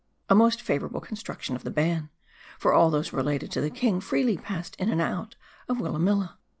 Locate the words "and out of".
4.89-5.77